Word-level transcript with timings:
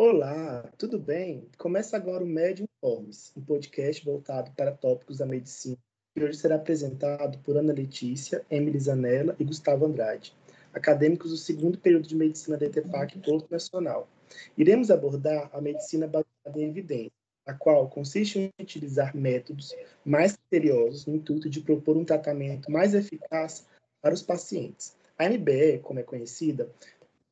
Olá, 0.00 0.62
tudo 0.78 0.96
bem? 0.96 1.48
Começa 1.58 1.96
agora 1.96 2.22
o 2.22 2.26
Médio 2.26 2.68
Informes, 2.76 3.32
um 3.36 3.40
podcast 3.40 4.04
voltado 4.04 4.52
para 4.52 4.70
tópicos 4.70 5.18
da 5.18 5.26
medicina, 5.26 5.76
que 6.14 6.22
hoje 6.22 6.38
será 6.38 6.54
apresentado 6.54 7.36
por 7.40 7.56
Ana 7.56 7.72
Letícia, 7.72 8.46
Emily 8.48 8.78
Zanella 8.78 9.34
e 9.40 9.44
Gustavo 9.44 9.86
Andrade, 9.86 10.36
acadêmicos 10.72 11.32
do 11.32 11.36
segundo 11.36 11.78
período 11.78 12.06
de 12.06 12.14
medicina 12.14 12.56
da 12.56 12.66
ETFAC 12.66 13.18
Porto 13.18 13.50
Nacional. 13.50 14.08
Iremos 14.56 14.88
abordar 14.92 15.50
a 15.52 15.60
medicina 15.60 16.06
baseada 16.06 16.62
em 16.62 16.68
evidência, 16.68 17.10
a 17.44 17.52
qual 17.52 17.88
consiste 17.88 18.38
em 18.38 18.62
utilizar 18.62 19.16
métodos 19.16 19.74
mais 20.04 20.36
criteriosos 20.36 21.06
no 21.06 21.16
intuito 21.16 21.50
de 21.50 21.60
propor 21.60 21.96
um 21.96 22.04
tratamento 22.04 22.70
mais 22.70 22.94
eficaz 22.94 23.66
para 24.00 24.14
os 24.14 24.22
pacientes. 24.22 24.96
A 25.18 25.28
MBE, 25.28 25.80
como 25.82 25.98
é 25.98 26.04
conhecida, 26.04 26.70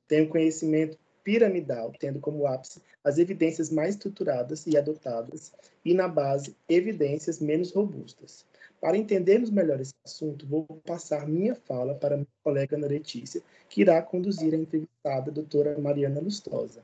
tem 0.08 0.22
um 0.22 0.28
conhecimento 0.28 0.98
piramidal, 1.26 1.92
tendo 1.98 2.20
como 2.20 2.46
ápice 2.46 2.80
as 3.02 3.18
evidências 3.18 3.68
mais 3.68 3.96
estruturadas 3.96 4.64
e 4.64 4.78
adotadas, 4.78 5.52
e 5.84 5.92
na 5.92 6.06
base, 6.06 6.56
evidências 6.68 7.40
menos 7.40 7.72
robustas. 7.72 8.46
Para 8.80 8.96
entendermos 8.96 9.50
melhor 9.50 9.80
esse 9.80 9.94
assunto, 10.04 10.46
vou 10.46 10.64
passar 10.86 11.26
minha 11.26 11.56
fala 11.56 11.96
para 11.96 12.16
minha 12.16 12.28
colega 12.44 12.76
Ana 12.76 12.86
Letícia, 12.86 13.42
que 13.68 13.80
irá 13.80 14.00
conduzir 14.00 14.54
a 14.54 14.56
entrevistada 14.56 15.32
a 15.32 15.34
doutora 15.34 15.76
Mariana 15.76 16.20
Lustosa. 16.20 16.80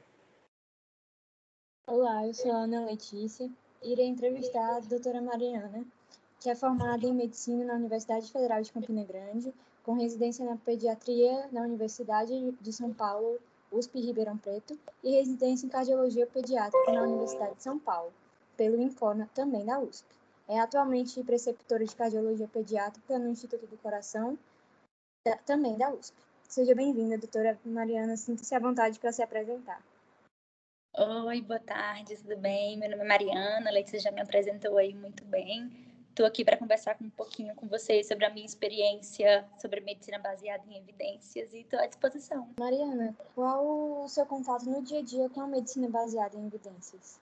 Olá, 1.86 2.26
eu 2.26 2.34
sou 2.34 2.50
a 2.50 2.64
Ana 2.64 2.84
Letícia 2.84 3.48
irei 3.84 4.06
entrevistar 4.06 4.76
a 4.76 4.80
doutora 4.80 5.20
Mariana, 5.20 5.84
que 6.40 6.50
é 6.50 6.54
formada 6.56 7.06
em 7.06 7.14
Medicina 7.14 7.64
na 7.64 7.74
Universidade 7.74 8.30
Federal 8.30 8.60
de 8.60 8.72
Campina 8.72 9.04
Grande, 9.04 9.54
com 9.84 9.92
residência 9.92 10.44
na 10.44 10.56
Pediatria 10.56 11.48
na 11.52 11.62
Universidade 11.62 12.52
de 12.60 12.72
São 12.72 12.92
Paulo, 12.92 13.38
USP 13.72 14.00
Ribeirão 14.00 14.36
Preto, 14.36 14.78
e 15.02 15.12
residência 15.12 15.66
em 15.66 15.70
Cardiologia 15.70 16.26
Pediátrica 16.26 16.92
na 16.92 17.02
Universidade 17.02 17.56
de 17.56 17.62
São 17.62 17.78
Paulo, 17.78 18.12
pelo 18.56 18.80
Infona, 18.80 19.28
também 19.34 19.64
da 19.64 19.80
USP. 19.80 20.06
É 20.46 20.60
atualmente 20.60 21.22
preceptora 21.24 21.84
de 21.84 21.96
Cardiologia 21.96 22.46
Pediátrica 22.46 23.18
no 23.18 23.30
Instituto 23.30 23.66
do 23.66 23.78
Coração, 23.78 24.38
da, 25.26 25.36
também 25.38 25.78
da 25.78 25.90
USP. 25.90 26.14
Seja 26.46 26.74
bem-vinda, 26.74 27.16
doutora 27.16 27.58
Mariana, 27.64 28.16
sinta-se 28.16 28.54
à 28.54 28.58
vontade 28.58 28.98
para 28.98 29.10
se 29.10 29.22
apresentar. 29.22 29.82
Oi, 30.94 31.40
boa 31.40 31.58
tarde, 31.58 32.16
tudo 32.16 32.36
bem? 32.36 32.76
Meu 32.76 32.90
nome 32.90 33.02
é 33.02 33.08
Mariana, 33.08 33.70
a 33.70 33.72
Letícia 33.72 33.98
já 33.98 34.10
me 34.10 34.20
apresentou 34.20 34.76
aí 34.76 34.92
muito 34.92 35.24
bem. 35.24 35.91
Estou 36.12 36.26
aqui 36.26 36.44
para 36.44 36.58
conversar 36.58 36.94
um 37.00 37.08
pouquinho 37.08 37.54
com 37.54 37.66
vocês 37.66 38.06
sobre 38.06 38.26
a 38.26 38.30
minha 38.30 38.44
experiência 38.44 39.48
sobre 39.58 39.80
medicina 39.80 40.18
baseada 40.18 40.62
em 40.68 40.76
evidências 40.76 41.54
e 41.54 41.60
estou 41.60 41.78
à 41.78 41.86
disposição. 41.86 42.50
Mariana, 42.60 43.16
qual 43.34 44.04
o 44.04 44.08
seu 44.08 44.26
contato 44.26 44.66
no 44.66 44.82
dia 44.82 44.98
a 44.98 45.02
dia 45.02 45.30
com 45.30 45.40
a 45.40 45.46
medicina 45.46 45.88
baseada 45.88 46.36
em 46.36 46.46
evidências? 46.46 47.18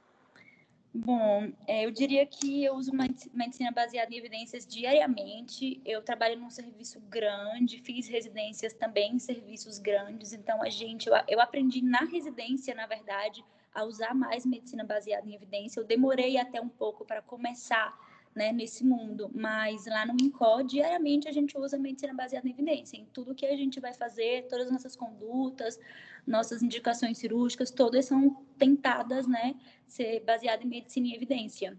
Bom, 0.93 1.53
é, 1.69 1.87
eu 1.87 1.93
diria 1.93 2.27
que 2.27 2.65
eu 2.65 2.75
uso 2.75 2.91
medicina 3.33 3.71
baseada 3.71 4.13
em 4.13 4.19
evidências 4.19 4.67
diariamente. 4.67 5.81
Eu 5.85 6.03
trabalho 6.03 6.41
num 6.41 6.51
serviço 6.51 6.99
grande, 7.03 7.79
fiz 7.79 8.09
residências 8.09 8.73
também 8.73 9.15
em 9.15 9.19
serviços 9.21 9.79
grandes, 9.79 10.33
então 10.33 10.61
a 10.65 10.69
gente, 10.69 11.09
eu, 11.09 11.15
eu 11.29 11.41
aprendi 11.41 11.81
na 11.81 12.01
residência, 12.01 12.75
na 12.75 12.89
verdade, 12.89 13.45
a 13.73 13.85
usar 13.85 14.13
mais 14.17 14.45
medicina 14.45 14.83
baseada 14.83 15.29
em 15.29 15.35
evidência. 15.37 15.79
Eu 15.79 15.85
demorei 15.85 16.39
até 16.39 16.61
um 16.61 16.69
pouco 16.69 17.05
para 17.05 17.23
começar 17.23 18.10
né, 18.35 18.53
nesse 18.53 18.85
mundo, 18.85 19.31
mas 19.35 19.87
lá 19.87 20.07
no 20.07 20.15
INCO, 20.21 20.63
diariamente 20.63 21.29
a 21.29 21.33
gente 21.33 21.59
usa 21.59 21.77
medicina 21.77 22.15
baseada 22.15 22.47
em 22.47 22.53
evidência, 22.53 22.97
em 22.97 23.05
tudo 23.07 23.35
que 23.35 23.45
a 23.45 23.57
gente 23.57 23.81
vai 23.81 23.93
fazer, 23.93 24.47
todas 24.49 24.67
as 24.67 24.73
nossas 24.73 24.95
condutas, 24.97 25.79
nossas 26.27 26.63
indicações 26.63 27.19
cirúrgicas, 27.19 27.71
todas 27.71 28.05
são 28.07 28.37
tentadas, 28.57 29.27
né, 29.27 29.57
ser 29.87 30.21
baseadas 30.21 30.65
em 30.65 30.69
medicina 30.69 31.09
e 31.09 31.15
evidência. 31.15 31.77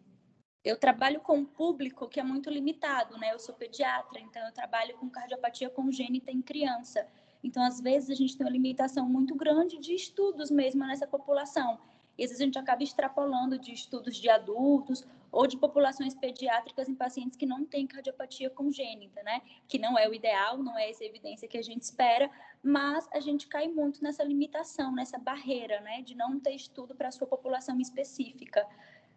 Eu 0.64 0.78
trabalho 0.78 1.20
com 1.22 1.38
um 1.38 1.46
público 1.46 2.08
que 2.08 2.20
é 2.20 2.24
muito 2.24 2.48
limitado, 2.48 3.18
né? 3.18 3.34
Eu 3.34 3.40
sou 3.40 3.56
pediatra, 3.56 4.20
então 4.20 4.46
eu 4.46 4.52
trabalho 4.52 4.96
com 4.96 5.10
cardiopatia 5.10 5.72
congênita 5.72 6.30
em 6.30 6.40
criança. 6.40 7.08
Então, 7.44 7.64
às 7.64 7.82
vezes, 7.82 8.12
a 8.12 8.14
gente 8.14 8.38
tem 8.38 8.46
uma 8.46 8.52
limitação 8.52 9.10
muito 9.10 9.34
grande 9.34 9.80
de 9.80 9.96
estudos 9.96 10.52
mesmo 10.52 10.86
nessa 10.86 11.08
população. 11.08 11.80
E 12.16 12.24
às 12.24 12.30
vezes 12.30 12.42
a 12.42 12.46
gente 12.46 12.60
acaba 12.60 12.84
extrapolando 12.84 13.58
de 13.58 13.74
estudos 13.74 14.16
de 14.16 14.30
adultos 14.30 15.04
ou 15.32 15.48
de 15.48 15.58
populações 15.58 16.14
pediátricas 16.14 16.90
em 16.90 16.96
pacientes 16.96 17.38
que 17.38 17.46
não 17.46 17.66
têm 17.66 17.88
cardiopatia 17.88 18.50
congênita, 18.50 19.24
né? 19.24 19.42
Que 19.68 19.80
não 19.80 19.98
é 19.98 20.08
o 20.10 20.14
ideal, 20.14 20.58
não 20.58 20.78
é 20.78 20.90
essa 20.90 21.06
evidência 21.06 21.48
que 21.48 21.58
a 21.58 21.62
gente 21.62 21.84
espera, 21.84 22.30
mas 22.62 23.08
a 23.14 23.20
gente 23.20 23.48
cai 23.48 23.68
muito 23.68 24.04
nessa 24.04 24.24
limitação, 24.24 24.94
nessa 24.94 25.18
barreira, 25.18 25.80
né? 25.82 26.02
De 26.02 26.16
não 26.16 26.40
ter 26.40 26.54
estudo 26.54 26.94
para 26.94 27.08
a 27.08 27.12
sua 27.12 27.28
população 27.28 27.80
específica. 27.80 28.68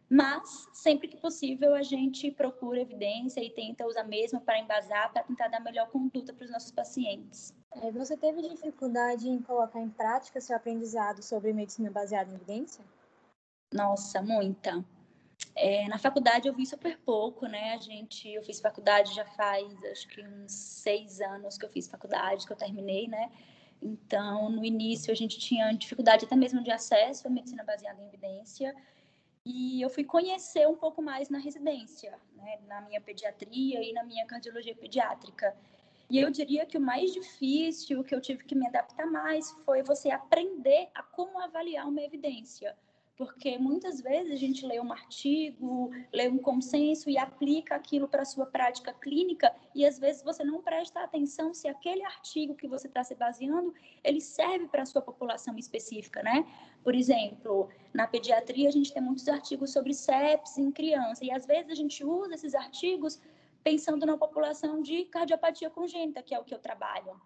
Mas, 0.08 0.69
sempre 0.72 1.08
que 1.08 1.16
possível, 1.16 1.75
a 1.75 1.82
gente 1.82 2.31
procura 2.31 2.81
evidência 2.81 3.41
e 3.41 3.50
tenta 3.50 3.86
usar 3.86 4.04
mesmo 4.04 4.41
para 4.41 4.58
embasar, 4.58 5.12
para 5.12 5.22
tentar 5.25 5.48
dar 5.48 5.60
melhor 5.60 5.88
conduta 5.91 6.32
para 6.32 6.44
os 6.44 6.50
nossos 6.50 6.70
pacientes. 6.70 7.52
É, 7.72 7.91
você 7.91 8.16
teve 8.16 8.42
dificuldade 8.42 9.28
em 9.28 9.41
colocar 9.42 9.81
em 9.81 9.88
prática 9.88 10.41
seu 10.41 10.56
aprendizado 10.56 11.22
sobre 11.22 11.52
medicina 11.52 11.91
baseada 11.91 12.31
em 12.31 12.34
evidência? 12.34 12.84
Nossa, 13.72 14.22
muita. 14.22 14.84
É, 15.56 15.87
na 15.88 15.98
faculdade 15.98 16.48
eu 16.48 16.54
vi 16.54 16.66
super 16.66 16.98
pouco, 16.98 17.47
né? 17.47 17.75
A 17.75 17.78
gente, 17.78 18.28
eu 18.28 18.42
fiz 18.42 18.60
faculdade 18.60 19.15
já 19.15 19.25
faz 19.25 19.84
acho 19.84 20.09
que 20.09 20.20
uns 20.20 20.53
seis 20.53 21.20
anos 21.20 21.56
que 21.56 21.65
eu 21.65 21.69
fiz 21.70 21.87
faculdade, 21.88 22.44
que 22.47 22.53
eu 22.53 22.56
terminei, 22.56 23.06
né? 23.06 23.31
Então, 23.81 24.50
no 24.50 24.64
início 24.64 25.12
a 25.12 25.14
gente 25.14 25.38
tinha 25.38 25.70
dificuldade 25.72 26.25
até 26.25 26.34
mesmo 26.34 26.62
de 26.62 26.70
acesso 26.70 27.28
à 27.28 27.31
medicina 27.31 27.62
baseada 27.62 28.03
em 28.03 28.06
evidência. 28.06 28.75
E 29.44 29.81
eu 29.81 29.91
fui 29.91 30.04
conhecer 30.04 30.66
um 30.66 30.75
pouco 30.75 31.03
mais 31.03 31.28
na 31.28 31.38
residência, 31.38 32.19
né? 32.37 32.59
na 32.66 32.81
minha 32.81 33.00
pediatria 33.00 33.82
e 33.82 33.93
na 33.93 34.03
minha 34.03 34.25
cardiologia 34.26 34.75
pediátrica. 34.75 35.54
E 36.09 36.19
eu 36.19 36.31
diria 36.31 36.66
que 36.66 36.78
o 36.78 36.81
mais 36.81 37.12
difícil, 37.12 38.00
o 38.00 38.04
que 38.04 38.14
eu 38.14 38.20
tive 38.20 38.44
que 38.44 38.54
me 38.54 38.66
adaptar 38.66 39.06
mais, 39.06 39.50
foi 39.64 39.82
você 39.82 40.10
aprender 40.10 40.88
a 40.94 41.03
como 41.03 41.38
avaliar 41.38 41.87
uma 41.87 42.03
evidência 42.03 42.75
porque 43.16 43.56
muitas 43.58 44.00
vezes 44.00 44.32
a 44.32 44.36
gente 44.36 44.66
lê 44.66 44.80
um 44.80 44.92
artigo, 44.92 45.91
lê 46.12 46.28
um 46.28 46.38
consenso 46.38 47.08
e 47.08 47.16
aplica 47.16 47.76
aquilo 47.76 48.08
para 48.08 48.22
a 48.22 48.25
sua 48.25 48.44
prática 48.44 48.92
clínica 48.92 49.54
e 49.75 49.86
às 49.86 49.98
vezes 49.98 50.22
você 50.22 50.42
não 50.42 50.60
presta 50.60 51.00
atenção 51.00 51.54
se 51.54 51.69
aquele 51.69 52.04
artigo 52.04 52.56
que 52.56 52.66
você 52.66 52.88
está 52.88 53.04
se 53.04 53.14
baseando, 53.14 53.72
ele 54.02 54.20
serve 54.20 54.66
para 54.66 54.82
a 54.82 54.86
sua 54.86 55.00
população 55.00 55.56
específica, 55.56 56.22
né? 56.22 56.44
Por 56.82 56.94
exemplo, 56.94 57.69
na 57.92 58.06
pediatria 58.06 58.69
a 58.69 58.72
gente 58.72 58.92
tem 58.92 59.02
muitos 59.02 59.28
artigos 59.28 59.72
sobre 59.72 59.94
sepsis 59.94 60.58
em 60.58 60.72
criança 60.72 61.25
e 61.25 61.31
às 61.31 61.46
vezes 61.46 61.70
a 61.70 61.75
gente 61.75 62.04
usa 62.04 62.34
esses 62.34 62.54
artigos 62.54 63.20
pensando 63.62 64.04
na 64.04 64.19
população 64.19 64.82
de 64.82 65.04
cardiopatia 65.04 65.70
congênita, 65.70 66.22
que 66.22 66.34
é 66.34 66.38
o 66.38 66.44
que 66.44 66.54
eu 66.54 66.58
trabalho. 66.58 67.20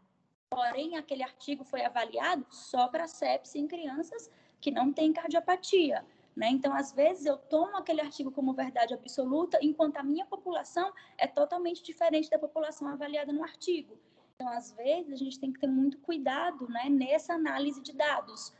Porém, 0.50 0.97
aquele 0.97 1.22
artigo 1.22 1.65
foi 1.65 1.84
avaliado 1.84 2.47
só 2.50 2.88
para 2.88 3.06
sepsis 3.06 3.55
em 3.55 3.66
crianças 3.66 4.31
que 4.61 4.71
não 4.71 4.93
tem 4.93 5.13
cardiopatia. 5.13 6.05
Né? 6.35 6.51
Então, 6.51 6.73
às 6.73 6.93
vezes, 6.93 7.27
eu 7.27 7.37
tomo 7.37 7.77
aquele 7.77 8.01
artigo 8.01 8.31
como 8.31 8.53
verdade 8.53 8.95
absoluta, 8.95 9.59
enquanto 9.61 9.97
a 9.97 10.05
minha 10.05 10.25
população 10.25 10.93
é 11.17 11.27
totalmente 11.27 11.83
diferente 11.83 12.31
da 12.31 12.39
população 12.39 12.87
avaliada 12.87 13.33
no 13.33 13.43
artigo. 13.43 13.99
Então, 14.37 14.49
às 14.51 14.71
vezes, 14.71 15.13
a 15.13 15.17
gente 15.17 15.41
tem 15.41 15.53
que 15.53 15.59
ter 15.59 15.67
muito 15.67 15.99
cuidado 15.99 16.69
né, 16.69 16.89
nessa 16.89 17.35
análise 17.35 17.83
de 17.83 17.93
dados, 17.93 18.55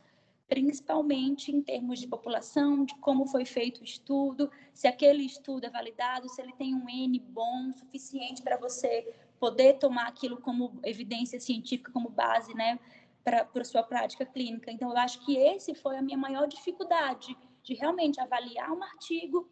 principalmente 0.49 1.55
em 1.55 1.61
termos 1.61 1.99
de 1.99 2.07
população, 2.07 2.83
de 2.83 2.93
como 2.95 3.25
foi 3.25 3.45
feito 3.45 3.79
o 3.79 3.85
estudo, 3.85 4.51
se 4.73 4.85
aquele 4.85 5.23
estudo 5.23 5.65
é 5.65 5.69
validado, 5.69 6.27
se 6.27 6.41
ele 6.41 6.51
tem 6.51 6.75
um 6.75 6.89
N 6.89 7.17
bom, 7.19 7.71
suficiente 7.77 8.41
para 8.41 8.57
você 8.57 9.07
poder 9.39 9.75
tomar 9.75 10.07
aquilo 10.07 10.41
como 10.41 10.77
evidência 10.83 11.39
científica, 11.39 11.93
como 11.93 12.09
base, 12.09 12.53
né? 12.53 12.77
Para 13.23 13.63
sua 13.63 13.83
prática 13.83 14.25
clínica. 14.25 14.71
Então, 14.71 14.89
eu 14.89 14.97
acho 14.97 15.23
que 15.25 15.37
esse 15.37 15.75
foi 15.75 15.97
a 15.97 16.01
minha 16.01 16.17
maior 16.17 16.47
dificuldade, 16.47 17.37
de 17.63 17.73
realmente 17.73 18.19
avaliar 18.19 18.71
um 18.71 18.83
artigo 18.83 19.47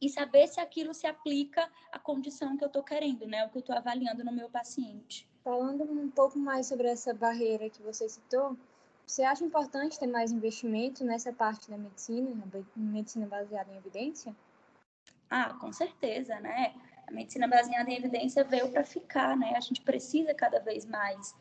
e 0.00 0.08
saber 0.08 0.46
se 0.46 0.60
aquilo 0.60 0.92
se 0.92 1.06
aplica 1.06 1.70
à 1.90 1.98
condição 1.98 2.56
que 2.56 2.64
eu 2.64 2.68
estou 2.68 2.82
querendo, 2.82 3.26
né? 3.26 3.46
O 3.46 3.50
que 3.50 3.56
eu 3.56 3.60
estou 3.60 3.76
avaliando 3.76 4.24
no 4.24 4.32
meu 4.32 4.50
paciente. 4.50 5.26
Falando 5.42 5.84
um 5.84 6.10
pouco 6.10 6.38
mais 6.38 6.66
sobre 6.66 6.88
essa 6.88 7.14
barreira 7.14 7.70
que 7.70 7.82
você 7.82 8.08
citou, 8.08 8.56
você 9.06 9.22
acha 9.22 9.44
importante 9.44 9.98
ter 9.98 10.08
mais 10.08 10.32
investimento 10.32 11.04
nessa 11.04 11.32
parte 11.32 11.70
da 11.70 11.78
medicina, 11.78 12.30
medicina 12.74 13.26
baseada 13.26 13.72
em 13.72 13.76
evidência? 13.76 14.34
Ah, 15.30 15.54
com 15.54 15.72
certeza, 15.72 16.38
né? 16.40 16.74
A 17.06 17.12
medicina 17.12 17.46
baseada 17.46 17.88
em 17.88 17.96
evidência 17.96 18.42
veio 18.42 18.70
para 18.70 18.84
ficar, 18.84 19.36
né? 19.36 19.54
A 19.56 19.60
gente 19.60 19.80
precisa 19.80 20.34
cada 20.34 20.58
vez 20.58 20.84
mais 20.84 21.34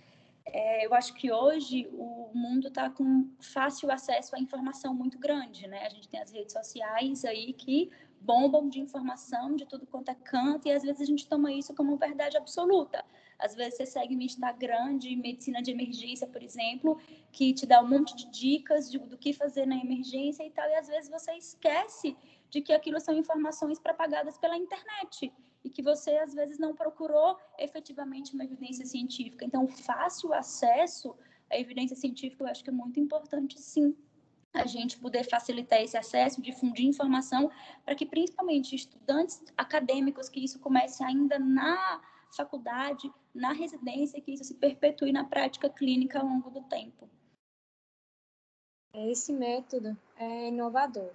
é, 0.47 0.85
eu 0.85 0.93
acho 0.93 1.13
que 1.15 1.31
hoje 1.31 1.89
o 1.91 2.29
mundo 2.33 2.67
está 2.67 2.89
com 2.89 3.29
fácil 3.41 3.91
acesso 3.91 4.35
à 4.35 4.39
informação 4.39 4.93
muito 4.93 5.17
grande, 5.17 5.67
né? 5.67 5.85
A 5.85 5.89
gente 5.89 6.07
tem 6.07 6.21
as 6.21 6.31
redes 6.31 6.53
sociais 6.53 7.25
aí 7.25 7.51
que 7.53 7.89
bombam 8.21 8.69
de 8.69 8.79
informação 8.79 9.55
de 9.55 9.65
tudo 9.65 9.85
quanto 9.85 10.09
é 10.09 10.15
canto 10.15 10.67
e 10.67 10.71
às 10.71 10.83
vezes 10.83 11.01
a 11.01 11.05
gente 11.05 11.27
toma 11.27 11.51
isso 11.51 11.73
como 11.73 11.97
verdade 11.97 12.37
absoluta. 12.37 13.03
Às 13.37 13.53
vezes 13.55 13.75
você 13.75 13.85
segue 13.85 14.15
um 14.15 14.21
Instagram 14.21 14.97
de 14.97 15.15
medicina 15.15 15.61
de 15.61 15.71
emergência, 15.71 16.27
por 16.27 16.41
exemplo, 16.41 16.99
que 17.31 17.53
te 17.53 17.65
dá 17.65 17.81
um 17.81 17.87
monte 17.87 18.15
de 18.15 18.29
dicas 18.31 18.89
de, 18.89 18.97
do 18.97 19.17
que 19.17 19.33
fazer 19.33 19.65
na 19.65 19.75
emergência 19.75 20.43
e 20.45 20.51
tal, 20.51 20.67
e 20.69 20.75
às 20.75 20.87
vezes 20.87 21.09
você 21.09 21.33
esquece 21.33 22.15
de 22.49 22.61
que 22.61 22.71
aquilo 22.71 22.99
são 22.99 23.15
informações 23.17 23.79
propagadas 23.79 24.37
pela 24.37 24.55
internet 24.55 25.33
e 25.65 25.69
que 25.69 25.81
você 25.81 26.11
às 26.17 26.33
vezes 26.33 26.59
não 26.59 26.75
procurou 26.75 27.37
efetivamente 27.57 28.33
uma 28.35 28.45
evidência 28.45 28.85
científica. 28.85 29.43
Então, 29.43 29.67
fácil 29.67 30.31
acesso 30.31 31.15
à 31.49 31.59
evidência 31.59 31.95
científica 31.95 32.43
eu 32.43 32.47
acho 32.47 32.63
que 32.63 32.69
é 32.69 32.73
muito 32.73 32.99
importante, 32.99 33.59
sim 33.59 33.95
a 34.53 34.65
gente 34.65 34.97
poder 34.97 35.25
facilitar 35.25 35.81
esse 35.81 35.97
acesso, 35.97 36.41
difundir 36.41 36.85
informação, 36.85 37.51
para 37.83 37.93
que 37.93 38.05
principalmente 38.05 38.73
estudantes 38.73 39.43
acadêmicos, 39.57 40.29
que 40.29 40.41
isso 40.41 40.59
comece 40.59 41.03
ainda 41.03 41.37
na 41.37 42.01
faculdade, 42.33 43.11
na 43.33 43.51
residência, 43.51 44.21
que 44.21 44.31
isso 44.31 44.45
se 44.45 44.53
perpetue 44.53 45.11
na 45.11 45.25
prática 45.25 45.69
clínica 45.69 46.19
ao 46.19 46.25
longo 46.25 46.49
do 46.49 46.61
tempo. 46.63 47.09
Esse 48.93 49.33
método 49.33 49.97
é 50.15 50.47
inovador. 50.47 51.11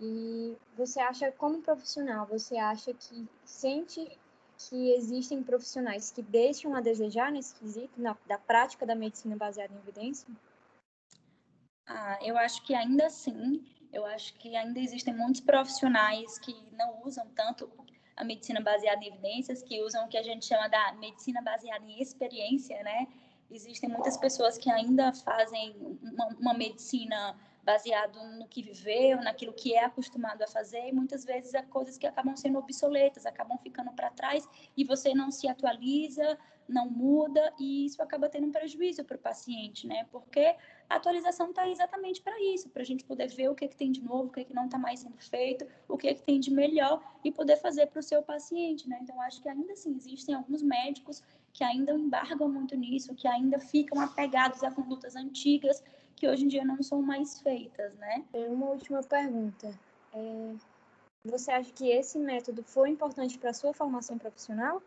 E 0.00 0.56
você 0.76 1.00
acha, 1.00 1.30
como 1.32 1.62
profissional, 1.62 2.26
você 2.26 2.56
acha 2.56 2.92
que 2.92 3.28
sente 3.44 4.18
que 4.56 4.92
existem 4.92 5.42
profissionais 5.42 6.10
que 6.10 6.22
deixam 6.22 6.74
a 6.74 6.80
desejar 6.80 7.30
nesse 7.30 7.54
quesito, 7.54 8.00
na, 8.00 8.16
da 8.26 8.38
prática 8.38 8.86
da 8.86 8.94
medicina 8.94 9.36
baseada 9.36 9.72
em 9.72 9.78
evidência? 9.78 10.26
Ah, 11.86 12.18
eu 12.22 12.36
acho 12.38 12.64
que 12.64 12.74
ainda 12.74 13.06
assim, 13.06 13.64
eu 13.92 14.04
acho 14.06 14.34
que 14.34 14.56
ainda 14.56 14.80
existem 14.80 15.14
muitos 15.14 15.40
profissionais 15.40 16.38
que 16.38 16.54
não 16.72 17.02
usam 17.04 17.26
tanto 17.34 17.70
a 18.16 18.24
medicina 18.24 18.60
baseada 18.60 19.02
em 19.04 19.08
evidências, 19.08 19.62
que 19.62 19.82
usam 19.82 20.06
o 20.06 20.08
que 20.08 20.16
a 20.16 20.22
gente 20.22 20.46
chama 20.46 20.68
da 20.68 20.92
medicina 20.92 21.42
baseada 21.42 21.84
em 21.84 22.00
experiência, 22.00 22.80
né? 22.82 23.06
Existem 23.50 23.90
muitas 23.90 24.16
pessoas 24.16 24.56
que 24.56 24.70
ainda 24.70 25.12
fazem 25.12 25.76
uma, 26.02 26.26
uma 26.40 26.54
medicina 26.54 27.36
baseado 27.64 28.22
no 28.38 28.46
que 28.46 28.62
viveu, 28.62 29.16
naquilo 29.22 29.52
que 29.52 29.74
é 29.74 29.84
acostumado 29.84 30.42
a 30.42 30.46
fazer, 30.46 30.88
e 30.88 30.92
muitas 30.92 31.24
vezes 31.24 31.54
há 31.54 31.62
coisas 31.62 31.96
que 31.96 32.06
acabam 32.06 32.36
sendo 32.36 32.58
obsoletas, 32.58 33.24
acabam 33.24 33.58
ficando 33.58 33.90
para 33.92 34.10
trás 34.10 34.46
e 34.76 34.84
você 34.84 35.14
não 35.14 35.30
se 35.30 35.48
atualiza, 35.48 36.38
não 36.68 36.88
muda 36.88 37.52
e 37.58 37.86
isso 37.86 38.02
acaba 38.02 38.28
tendo 38.28 38.46
um 38.46 38.52
prejuízo 38.52 39.04
para 39.04 39.16
o 39.16 39.20
paciente, 39.20 39.86
né? 39.86 40.06
Porque 40.10 40.54
a 40.88 40.96
atualização 40.96 41.50
está 41.50 41.68
exatamente 41.68 42.20
para 42.20 42.38
isso, 42.54 42.68
para 42.68 42.82
a 42.82 42.84
gente 42.84 43.04
poder 43.04 43.28
ver 43.28 43.48
o 43.48 43.54
que, 43.54 43.68
que 43.68 43.76
tem 43.76 43.90
de 43.90 44.02
novo, 44.02 44.28
o 44.28 44.32
que, 44.32 44.44
que 44.44 44.54
não 44.54 44.66
está 44.66 44.78
mais 44.78 45.00
sendo 45.00 45.18
feito, 45.18 45.66
o 45.88 45.96
que, 45.96 46.14
que 46.14 46.22
tem 46.22 46.40
de 46.40 46.50
melhor 46.50 47.02
e 47.22 47.30
poder 47.30 47.56
fazer 47.56 47.86
para 47.86 48.00
o 48.00 48.02
seu 48.02 48.22
paciente, 48.22 48.88
né? 48.88 48.98
Então, 49.02 49.20
acho 49.22 49.42
que 49.42 49.48
ainda 49.48 49.72
assim 49.72 49.94
existem 49.94 50.34
alguns 50.34 50.62
médicos 50.62 51.22
que 51.52 51.62
ainda 51.62 51.92
embargam 51.92 52.48
muito 52.48 52.76
nisso, 52.76 53.14
que 53.14 53.28
ainda 53.28 53.58
ficam 53.58 54.00
apegados 54.00 54.62
a 54.62 54.70
condutas 54.70 55.16
antigas 55.16 55.82
que 56.16 56.28
hoje 56.28 56.44
em 56.44 56.48
dia 56.48 56.64
não 56.64 56.82
são 56.82 57.02
mais 57.02 57.40
feitas, 57.40 57.94
né? 57.96 58.24
Uma 58.32 58.66
última 58.66 59.02
pergunta. 59.02 59.78
É, 60.12 60.54
você 61.26 61.50
acha 61.50 61.72
que 61.72 61.88
esse 61.88 62.18
método 62.18 62.62
foi 62.62 62.90
importante 62.90 63.38
para 63.38 63.50
a 63.50 63.54
sua 63.54 63.72
formação 63.72 64.18
profissional? 64.18 64.82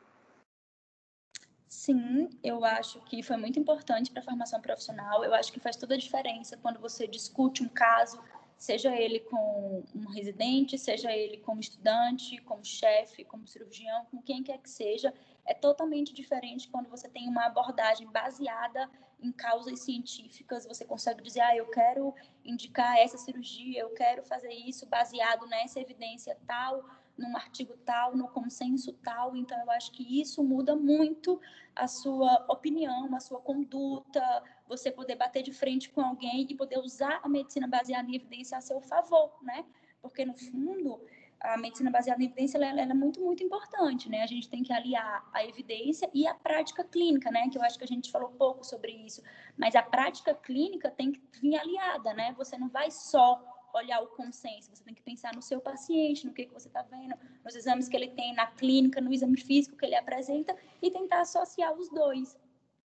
Sim, 1.67 2.29
eu 2.43 2.63
acho 2.63 2.99
que 3.01 3.21
foi 3.21 3.37
muito 3.37 3.59
importante 3.59 4.09
para 4.09 4.21
a 4.21 4.25
formação 4.25 4.61
profissional. 4.61 5.23
Eu 5.23 5.33
acho 5.33 5.51
que 5.51 5.59
faz 5.59 5.75
toda 5.75 5.95
a 5.95 5.97
diferença 5.97 6.55
quando 6.57 6.79
você 6.79 7.07
discute 7.07 7.63
um 7.63 7.67
caso, 7.67 8.21
seja 8.57 8.95
ele 8.95 9.19
com 9.19 9.83
um 9.95 10.07
residente, 10.09 10.77
seja 10.77 11.11
ele 11.11 11.37
como 11.37 11.59
estudante, 11.59 12.41
como 12.43 12.63
chefe, 12.63 13.25
como 13.25 13.47
cirurgião, 13.47 14.05
com 14.05 14.21
quem 14.21 14.43
quer 14.43 14.59
que 14.59 14.69
seja. 14.69 15.13
É 15.45 15.53
totalmente 15.53 16.13
diferente 16.13 16.69
quando 16.69 16.89
você 16.89 17.09
tem 17.09 17.27
uma 17.27 17.45
abordagem 17.45 18.07
baseada 18.07 18.89
em 19.19 19.31
causas 19.31 19.79
científicas. 19.79 20.65
Você 20.65 20.85
consegue 20.85 21.21
dizer, 21.21 21.41
ah, 21.41 21.55
eu 21.55 21.69
quero 21.69 22.13
indicar 22.43 22.97
essa 22.97 23.17
cirurgia, 23.17 23.81
eu 23.81 23.89
quero 23.91 24.23
fazer 24.23 24.53
isso 24.53 24.85
baseado 24.85 25.45
nessa 25.47 25.79
evidência 25.79 26.37
tal 26.45 26.83
num 27.17 27.35
artigo 27.35 27.75
tal, 27.77 28.15
no 28.15 28.27
consenso 28.27 28.93
tal. 28.93 29.35
Então, 29.35 29.59
eu 29.59 29.71
acho 29.71 29.91
que 29.91 30.21
isso 30.21 30.43
muda 30.43 30.75
muito 30.75 31.41
a 31.75 31.87
sua 31.87 32.45
opinião, 32.47 33.13
a 33.15 33.19
sua 33.19 33.39
conduta, 33.39 34.21
você 34.67 34.91
poder 34.91 35.15
bater 35.15 35.41
de 35.41 35.51
frente 35.51 35.89
com 35.89 36.01
alguém 36.01 36.45
e 36.49 36.55
poder 36.55 36.77
usar 36.79 37.19
a 37.23 37.29
medicina 37.29 37.67
baseada 37.67 38.09
em 38.09 38.15
evidência 38.15 38.57
a 38.57 38.61
seu 38.61 38.79
favor, 38.81 39.35
né? 39.41 39.65
Porque, 40.01 40.25
no 40.25 40.35
fundo, 40.35 41.01
a 41.39 41.57
medicina 41.57 41.91
baseada 41.91 42.21
em 42.21 42.25
evidência 42.25 42.57
ela, 42.57 42.67
ela, 42.67 42.81
é 42.81 42.93
muito, 42.93 43.21
muito 43.21 43.43
importante, 43.43 44.09
né? 44.09 44.23
A 44.23 44.27
gente 44.27 44.49
tem 44.49 44.63
que 44.63 44.73
aliar 44.73 45.27
a 45.33 45.45
evidência 45.45 46.09
e 46.13 46.27
a 46.27 46.33
prática 46.33 46.83
clínica, 46.83 47.29
né? 47.31 47.47
Que 47.49 47.57
eu 47.57 47.61
acho 47.61 47.77
que 47.77 47.83
a 47.83 47.87
gente 47.87 48.11
falou 48.11 48.29
pouco 48.29 48.63
sobre 48.63 48.91
isso. 48.91 49.21
Mas 49.55 49.75
a 49.75 49.83
prática 49.83 50.33
clínica 50.33 50.89
tem 50.89 51.11
que 51.11 51.21
vir 51.39 51.55
aliada, 51.55 52.13
né? 52.13 52.33
Você 52.37 52.57
não 52.57 52.69
vai 52.69 52.89
só 52.89 53.43
olhar 53.73 54.01
o 54.01 54.07
consenso, 54.07 54.69
você 54.73 54.83
tem 54.83 54.93
que 54.93 55.01
pensar 55.01 55.35
no 55.35 55.41
seu 55.41 55.61
paciente, 55.61 56.25
no 56.25 56.33
que, 56.33 56.45
que 56.45 56.53
você 56.53 56.67
está 56.67 56.81
vendo, 56.81 57.15
nos 57.43 57.55
exames 57.55 57.87
que 57.87 57.95
ele 57.95 58.09
tem 58.09 58.33
na 58.33 58.47
clínica, 58.47 58.99
no 58.99 59.13
exame 59.13 59.37
físico 59.37 59.77
que 59.77 59.85
ele 59.85 59.95
apresenta 59.95 60.55
e 60.81 60.89
tentar 60.89 61.21
associar 61.21 61.73
os 61.73 61.89
dois. 61.89 62.35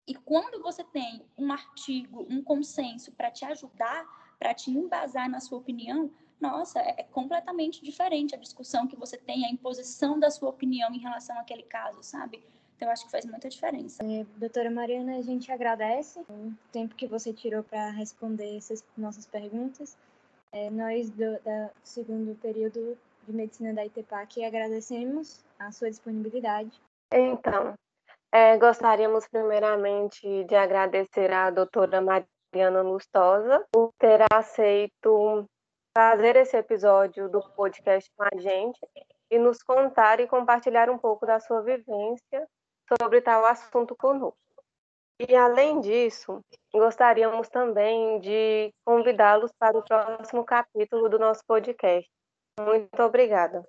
E 0.07 0.15
quando 0.15 0.61
você 0.63 0.83
tem 0.85 1.25
um 1.39 1.53
artigo, 1.53 2.27
um 2.29 2.43
consenso 2.43 3.13
para 3.13 3.31
te 3.31 3.45
ajudar, 3.45 4.05
para 4.39 4.53
te 4.53 4.71
embasar 4.71 5.31
na 5.31 5.41
sua 5.41 5.59
opinião, 5.59 6.11
nossa, 6.43 6.81
é, 6.81 7.05
completamente 7.13 7.83
diferente 7.83 8.35
a 8.35 8.39
discussão 8.39 8.89
que 8.89 8.97
você 8.97 9.17
tem, 9.17 9.47
a 9.47 9.51
imposição 9.51 10.19
da 10.19 10.29
sua 10.29 10.51
opinião 10.51 10.93
em 10.93 10.99
relação 10.99 11.39
àquele 11.39 11.63
caso, 11.63 12.03
sabe? 12.03 12.43
Então, 12.77 12.89
eu 12.89 12.93
acho 12.93 13.05
que 13.05 13.13
faz 13.13 13.25
muita 13.25 13.49
diferença. 13.49 14.03
É, 14.05 14.27
doutora 14.37 14.69
Mariana, 14.69 15.19
a 15.19 15.23
gente 15.23 15.53
agradece 15.53 16.19
o 16.29 16.53
tempo 16.73 16.97
que 16.97 17.07
você 17.07 17.33
tirou 17.33 17.63
para 17.63 17.91
responder 17.91 18.57
essas 18.57 18.85
nossas 18.99 19.25
perguntas. 19.25 19.97
É, 20.51 20.69
nós, 20.69 21.09
do 21.11 21.41
da 21.45 21.71
segundo 21.85 22.35
período 22.41 22.99
de 23.27 23.33
medicina 23.33 23.73
da 23.73 23.87
ITPAC, 23.87 24.45
agradecemos 24.45 25.45
a 25.61 25.71
sua 25.71 25.89
disponibilidade. 25.89 26.73
Então, 27.13 27.75
é, 28.33 28.59
gostaríamos 28.59 29.29
primeiramente 29.29 30.45
de 30.45 30.55
agradecer 30.57 31.33
à 31.33 31.51
doutora 31.51 32.01
Mariana 32.01 32.83
Lustosa 32.83 33.65
por 33.71 33.91
ter 33.99 34.25
aceito 34.33 35.47
fazer 35.97 36.37
esse 36.37 36.57
episódio 36.57 37.29
do 37.29 37.41
podcast 37.55 38.11
com 38.17 38.25
a 38.25 38.41
gente 38.41 38.79
e 39.31 39.39
nos 39.39 39.63
contar 39.63 40.21
e 40.21 40.27
compartilhar 40.27 40.91
um 40.91 40.99
pouco 40.99 41.27
da 41.27 41.41
sua 41.41 41.63
vivência 41.63 42.49
sobre 43.01 43.21
tal 43.21 43.45
assunto 43.45 43.95
conosco. 43.97 44.37
E, 45.29 45.37
além 45.37 45.81
disso, 45.81 46.41
gostaríamos 46.73 47.49
também 47.49 48.19
de 48.21 48.73
convidá-los 48.85 49.53
para 49.59 49.79
o 49.79 49.85
próximo 49.85 50.45
capítulo 50.45 51.09
do 51.09 51.19
nosso 51.19 51.43
podcast. 51.47 52.11
Muito 52.59 53.03
obrigada. 53.03 53.63